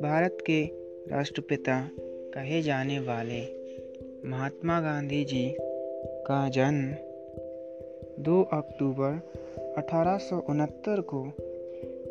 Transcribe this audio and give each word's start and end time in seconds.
भारत 0.00 0.38
के 0.50 0.64
राष्ट्रपिता 1.10 1.90
कहे 2.34 2.62
जाने 2.62 2.98
वाले 2.98 3.40
महात्मा 4.28 4.80
गांधी 4.80 5.24
जी 5.24 5.56
का 6.00 6.48
जन्म 6.48 6.92
2 8.24 8.44
अक्टूबर 8.52 9.20
अठारह 9.76 10.16
सौ 10.16 10.40
उनहत्तर 10.48 11.00
को 11.00 11.32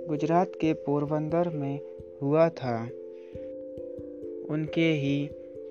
गुजरात 0.10 0.52
के 0.62 0.74
पोरबंदर 0.74 1.50
में 1.50 1.80
हुआ 2.22 2.50
था। 2.50 2.84
उनके 4.50 4.92
ही 4.92 5.30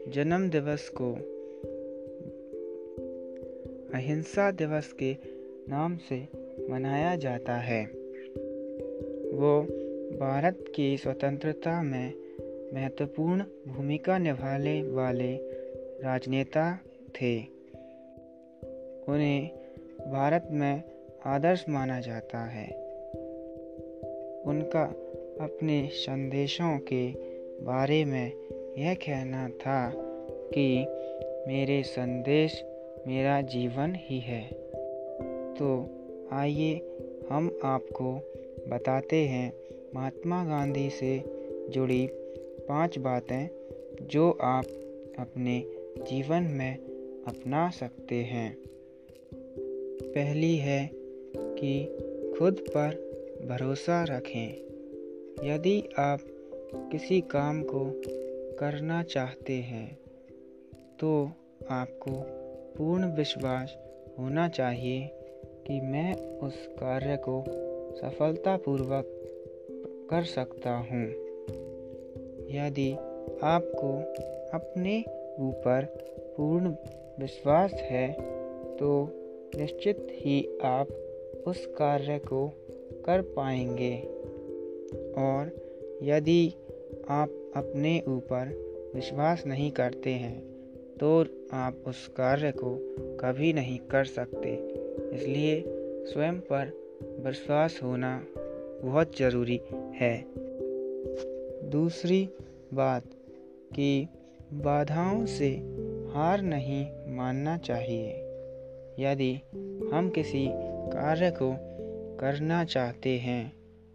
जन्म 0.08 0.50
दिवस 0.50 0.88
को 0.88 1.12
अहिंसा 3.94 4.50
दिवस 4.50 4.92
के 4.92 5.16
नाम 5.68 5.96
से 5.96 6.41
मनाया 6.72 7.16
जाता 7.16 7.54
है। 7.54 7.84
वो 9.32 9.62
भारत 10.18 10.64
की 10.76 10.96
स्वतंत्रता 10.96 11.82
में 11.82 12.12
महत्वपूर्ण 12.74 13.44
भूमिका 13.68 14.18
निभाने 14.18 14.82
वाले 14.82 15.36
राजनेता 16.02 16.78
थे। 17.22 17.40
उन्हें 19.08 19.50
भारत 20.12 20.48
में 20.50 20.82
आदर्श 21.26 21.64
माना 21.68 22.00
जाता 22.00 22.38
है। 22.38 22.66
उनका 24.42 24.84
अपने 25.44 25.88
संदेशों 25.92 26.78
के 26.78 27.12
बारे 27.64 28.04
में 28.04 28.32
यह 28.78 28.94
कहना 28.94 29.48
था 29.48 29.92
कि 30.54 30.86
मेरे 31.48 31.82
संदेश 31.82 32.64
मेरा 33.06 33.40
जीवन 33.40 33.94
ही 33.96 34.18
है। 34.18 34.48
तो 35.54 35.98
आइए 36.32 36.98
हम 37.30 37.58
आपको 37.64 38.14
बताते 38.68 39.16
हैं 39.16 39.52
महात्मा 39.94 40.44
गांधी 40.44 40.90
से 40.90 41.24
जुड़ी 41.68 42.08
पाँच 42.68 42.98
बातें 42.98 43.48
जो 44.02 44.30
आप 44.30 44.64
अपने 45.18 45.64
जीवन 45.98 46.42
में 46.42 46.76
अपना 47.28 47.70
सकते 47.70 48.14
हैं। 48.14 48.56
पहली 50.02 50.56
है 50.56 50.90
कि 51.34 51.84
खुद 52.38 52.60
पर 52.60 52.90
भरोसा 53.48 54.04
रखें। 54.04 54.48
यदि 55.44 55.88
आप 55.98 56.20
किसी 56.74 57.20
काम 57.20 57.62
को 57.62 58.02
करना 58.58 59.02
चाहते 59.02 59.52
हैं 59.52 59.98
तो 61.00 61.30
आपको 61.70 62.10
पूर्ण 62.78 63.16
विश्वास 63.16 63.78
होना 64.18 64.48
चाहिए। 64.48 65.10
कि 65.66 65.80
मैं 65.80 66.38
उस 66.38 66.66
कार्य 66.66 67.16
को 67.28 67.44
सफलतापूर्वक 67.96 69.04
कर 70.10 70.24
सकता 70.24 70.70
हूँ। 70.70 71.04
यदि 72.50 72.92
आपको 73.42 73.98
अपने 74.58 75.04
ऊपर 75.40 75.84
पूर्ण 76.36 76.74
विश्वास 77.20 77.72
है 77.72 78.12
तो 78.76 79.08
निश्चित 79.56 80.06
ही 80.10 80.58
आप 80.64 80.88
उस 81.46 81.66
कार्य 81.66 82.18
को 82.18 82.48
कर 83.06 83.22
पाएँगे। 83.22 83.96
और 85.18 85.50
यदि 86.02 86.54
आप 87.08 87.52
अपने 87.56 88.02
ऊपर 88.08 88.54
विश्वास 88.94 89.46
नहीं 89.46 89.70
करते 89.70 90.10
हैं 90.10 90.40
तो 91.00 91.24
आप 91.52 91.84
उस 91.86 92.08
कार्य 92.08 92.52
को 92.52 92.76
कभी 93.16 93.52
नहीं 93.52 93.78
कर 93.78 94.04
सकते। 94.04 94.81
इसलिए 95.12 95.64
स्वयं 96.06 96.38
पर 96.40 96.72
विश्वास 97.20 97.80
होना 97.82 98.26
बहुत 98.84 99.18
ज़रूरी 99.18 99.60
है। 99.72 100.24
दूसरी 101.70 102.28
बात 102.74 103.04
कि 103.74 104.08
बाधाओं 104.52 105.26
से 105.26 105.48
हार 106.14 106.42
नहीं 106.42 106.86
मानना 107.16 107.58
चाहिए। 107.58 108.08
यदि 108.98 109.34
हम 109.92 110.12
किसी 110.14 110.48
कार्य 110.92 111.30
को 111.30 111.56
करना 112.16 112.64
चाहते 112.64 113.18
हैं 113.18 113.52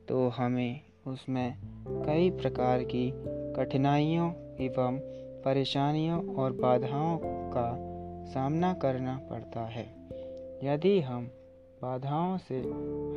तो 0.07 0.27
हमें 0.27 0.79
उसमें 1.07 1.57
कई 1.87 2.29
प्रकार 2.29 2.83
की 2.83 3.11
कठिनाइयों 3.53 4.31
एवं 4.61 4.99
परेशानियों 5.45 6.35
और 6.35 6.51
बाधाओं 6.51 7.19
का 7.23 7.77
सामना 8.25 8.73
करना 8.73 9.27
पड़ता 9.29 9.59
है। 9.59 9.85
यदि 10.63 10.99
हम 10.99 11.25
बाधाओं 11.81 12.37
से 12.37 12.59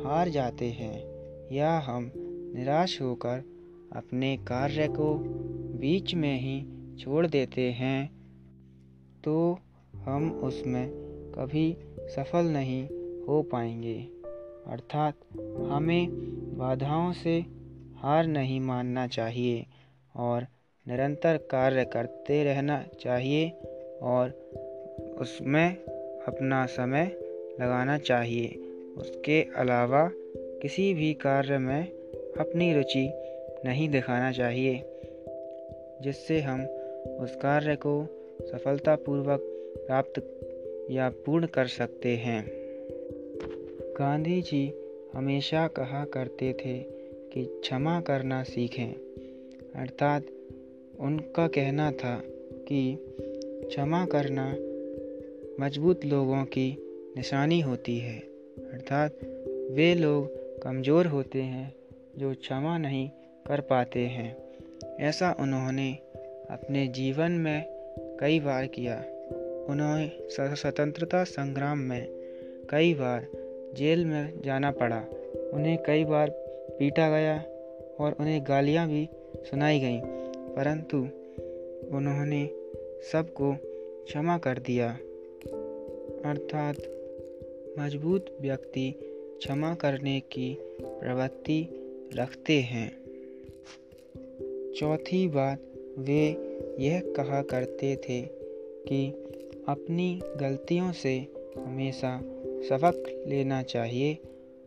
हार 0.07 0.29
जाते 0.29 0.65
हैं 0.65 1.11
या 1.51 1.79
हम 1.79 2.11
निराश 2.55 3.01
होकर 3.01 3.43
अपने 3.95 4.37
कार्य 4.37 4.87
को 4.87 5.15
बीच 5.79 6.15
में 6.15 6.39
ही 6.39 6.65
छोड़ 6.97 7.27
देते 7.27 7.71
हैं 7.71 8.11
तो 9.23 9.59
हम 9.95 10.31
उसमें 10.31 10.89
कभी 11.35 11.77
सफल 11.99 12.45
नहीं 12.45 12.87
हो 13.27 13.41
पाएँगे। 13.41 14.09
अर्थात 14.67 15.13
हमें 15.71 16.07
बाधाओं 16.57 17.13
से 17.13 17.45
हार 17.95 18.27
नहीं 18.27 18.59
मानना 18.59 19.07
चाहिए 19.07 19.65
और 20.15 20.47
निरंतर 20.87 21.37
कार्य 21.37 21.85
करते 21.85 22.43
रहना 22.43 22.83
चाहिए 23.01 23.49
और 24.01 24.29
उसमें 25.19 25.75
अपना 26.27 26.65
समय 26.65 27.20
लगाना 27.61 27.97
चाहिए। 27.97 28.47
उसके 28.97 29.41
अलावा 29.55 30.11
किसी 30.61 30.93
भी 30.93 31.13
कार्य 31.13 31.57
में 31.57 31.83
अपनी 32.39 32.73
रुचि 32.73 33.09
नहीं 33.65 33.89
दिखाना 33.89 34.31
चाहिए, 34.31 34.81
जिससे 36.01 36.39
हम 36.41 36.61
उस 37.19 37.35
कार्य 37.35 37.75
को 37.75 38.07
सफलतापूर्वक 38.41 39.39
प्राप्त 39.87 40.19
या 40.91 41.09
पूर्ण 41.09 41.47
कर 41.47 41.67
सकते 41.67 42.15
हैं। 42.15 42.47
गांधी 43.99 44.41
जी 44.41 44.73
हमेशा 45.13 45.67
कहा 45.67 46.05
करते 46.05 46.53
थे 46.53 46.77
कि 47.33 47.43
क्षमा 47.45 48.01
करना 48.01 48.43
सीखें, 48.43 48.93
अर्थात 49.75 50.23
उनका 50.99 51.47
कहना 51.47 51.91
था 51.91 52.21
कि 52.67 52.97
क्षमा 53.67 54.05
करना 54.05 54.55
मज़बूत 55.59 56.05
लोगों 56.05 56.43
की 56.45 56.90
निशानी 57.17 57.59
होती 57.59 57.97
है। 57.97 58.19
अर्थात 58.73 59.11
वे 59.71 59.95
लोग 59.95 60.25
कमज़ोर 60.61 61.05
होते 61.05 61.41
हैं 61.41 61.75
जो 62.17 62.33
क्षमा 62.33 62.77
नहीं 62.77 63.09
कर 63.47 63.61
पाते 63.61 63.99
हैं। 63.99 64.37
ऐसा 64.99 65.35
उन्होंने 65.39 65.93
अपने 66.49 66.87
जीवन 66.87 67.31
में 67.31 67.65
कई 68.19 68.39
बार 68.39 68.67
किया। 68.67 68.95
उन्हें 69.69 70.11
स्वतंत्रता 70.55 71.23
संग्राम 71.23 71.77
में 71.77 72.07
कई 72.69 72.93
बार 72.93 73.27
जेल 73.77 74.05
में 74.05 74.41
जाना 74.41 74.71
पड़ा। 74.71 75.03
उन्हें 75.53 75.83
कई 75.83 76.05
बार 76.05 76.29
पीटा 76.79 77.09
गया 77.09 77.37
और 77.99 78.15
उन्हें 78.19 78.43
गालियाँ 78.47 78.87
भी 78.87 79.09
सुनाई 79.37 79.79
गईं। 79.79 80.01
परंतु 80.55 80.97
उन्होंने 81.97 82.49
सबको 83.11 83.55
क्षमा 84.05 84.37
कर 84.37 84.57
दिया। 84.57 84.97
अर्थात 86.25 86.75
मज़बूत 87.79 88.37
व्यक्ति 88.41 88.95
क्षमा 89.39 89.75
करने 89.75 90.19
की 90.19 90.57
प्रवृत्ति 90.81 91.67
रखते 92.13 92.53
हैं। 92.53 93.01
चौथी 94.79 95.27
बात, 95.27 95.59
वे 95.99 96.27
यह 96.79 97.13
कहा 97.17 97.41
करते 97.41 97.95
थे 97.95 98.21
कि 98.87 99.09
अपनी 99.67 100.21
गलतियों 100.37 100.91
से 100.91 101.27
हमेशा 101.57 102.21
सबक 102.69 103.25
लेना 103.27 103.63
चाहिए 103.63 104.17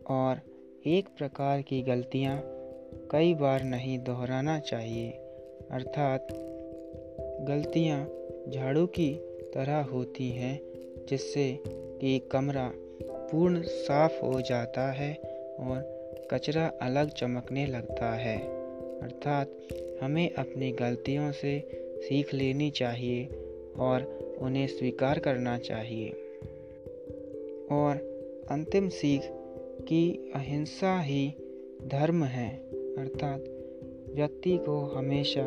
और 0.09 0.39
एक 0.85 1.05
प्रकार 1.17 1.61
की 1.61 1.81
गलतियाँ 1.81 2.41
कई 3.11 3.33
बार 3.33 3.63
नहीं 3.63 3.99
दोहराना 3.99 4.59
चाहिए। 4.59 5.09
अर्थात, 5.71 6.27
गलतियाँ 7.47 8.09
झाड़ू 8.49 8.85
की 8.85 9.15
तरह 9.53 9.77
होती 9.77 10.29
हैं, 10.29 10.61
जिससे 11.09 11.59
कि 11.67 12.19
कमरा 12.31 12.73
पूर्ण 13.31 13.61
साफ़ 13.61 14.25
हो 14.25 14.41
जाता 14.41 14.91
है 14.91 15.13
और 15.59 15.95
कचरा 16.31 16.71
अलग 16.81 17.09
चमकने 17.09 17.65
लगता 17.65 18.13
है। 18.15 18.37
अर्थात 18.99 19.51
हमें 20.03 20.33
अपनी 20.33 20.71
गलतियों 20.71 21.31
से 21.31 21.69
सीख 22.01 22.33
लेनी 22.33 22.69
चाहिए 22.69 23.25
और 23.77 24.01
उन्हें 24.41 24.67
स्वीकार 24.67 25.19
करना 25.19 25.57
चाहिए। 25.57 26.09
और 27.71 27.95
अंतिम 28.51 28.89
सीख 28.89 29.21
कि 29.87 30.31
अहिंसा 30.35 31.01
ही 31.01 31.33
धर्म 31.85 32.23
है। 32.23 32.57
अर्थात 32.97 33.43
व्यक्ति 34.15 34.57
को 34.57 34.79
हमेशा 34.79 35.45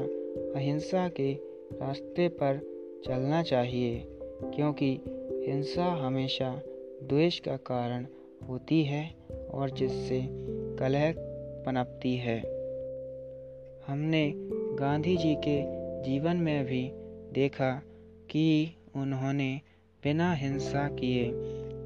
अहिंसा 0.55 1.09
के 1.09 1.33
रास्ते 1.73 2.29
पर 2.29 2.61
चलना 3.07 3.43
चाहिए, 3.43 4.07
क्योंकि 4.57 5.01
हिंसा 5.49 5.85
हमेशा 5.85 6.63
द्वेष 7.03 7.41
का 7.41 7.57
कारण 7.57 8.07
होती 8.49 8.85
है 8.85 9.15
और 9.51 9.71
जिससे 9.71 10.29
कलह 10.77 11.15
पनपती 11.67 12.17
है। 12.17 12.39
हमने 13.87 14.33
गांधी 14.81 15.17
जी 15.17 15.35
के 15.35 15.63
जीवन 16.03 16.37
में 16.37 16.65
भी 16.65 16.91
देखा 17.33 17.83
कि 18.31 18.77
उन्होंने 18.97 19.61
बिना 20.05 20.33
हिंसा 20.33 20.89
किए 20.89 21.31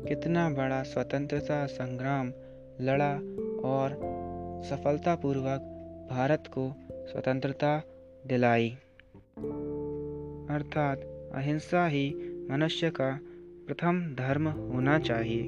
कितना 0.09 0.51
बड़ा 0.51 0.83
स्वतंत्रता 0.83 1.67
संग्राम 1.67 2.33
लड़ा 2.81 3.15
और 3.69 3.91
सफलतापूर्वक 4.65 5.69
भारत 6.11 6.45
को 6.47 6.75
स्वतंत्रता 6.91 7.83
दिलाई। 8.27 8.71
अर्थात 10.51 10.99
अहिंसा 11.35 11.87
ही 11.87 12.15
मनुष्य 12.51 12.91
का 12.91 13.21
प्रथम 13.73 14.15
धर्म 14.15 14.49
होना 14.49 14.99
चाहिए। 14.99 15.43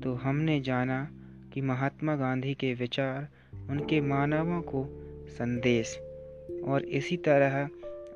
तो 0.00 0.14
हमने 0.14 0.60
जाना 0.60 1.10
कि 1.52 1.60
महात्मा 1.60 2.16
गांधी 2.16 2.54
के 2.54 2.74
विचार, 2.74 3.28
उनके 3.70 4.00
मानवों 4.00 4.62
को 4.62 4.86
संदेश 5.28 5.98
और 6.64 6.82
इसी 6.82 7.16
तरह 7.16 7.68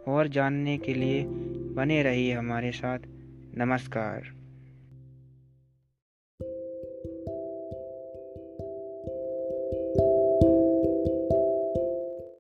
और 0.09 0.29
जानने 0.29 0.79
के 0.79 0.95
लिए 0.95 1.25
बने 1.75 2.03
रहिए 2.03 2.33
हमारे 2.33 2.73
साथ। 2.73 2.99
नमस्कार। 3.59 4.40